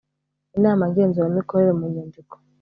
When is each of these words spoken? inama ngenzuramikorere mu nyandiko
inama 0.57 0.83
ngenzuramikorere 0.89 1.71
mu 1.79 1.85
nyandiko 1.93 2.35